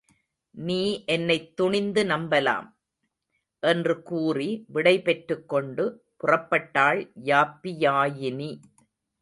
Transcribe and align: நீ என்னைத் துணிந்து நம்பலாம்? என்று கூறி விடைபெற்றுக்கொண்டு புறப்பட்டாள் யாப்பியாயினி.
நீ 0.51 1.03
என்னைத் 1.05 1.55
துணிந்து 1.55 2.03
நம்பலாம்? 2.03 2.67
என்று 3.59 4.01
கூறி 4.01 4.65
விடைபெற்றுக்கொண்டு 4.67 6.03
புறப்பட்டாள் 6.23 7.11
யாப்பியாயினி. 7.25 8.61